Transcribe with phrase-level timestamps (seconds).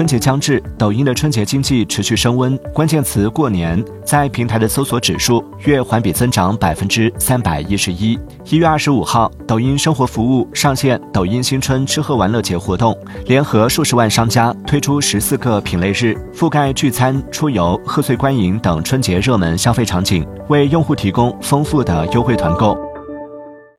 [0.00, 8.18] 春节将至抖音的春节经济持续升温关键词过年在平台的搜索指数月环比增长百分之三百一十一。
[8.46, 22.89] 一月二十五号抖音生活服务上线抖音新春吃喝玩乐节活动联合数十万商家推出十四个品类日覆盖聚餐出游贺岁观影等春节热门消费场景为用户提供丰富的优惠团购。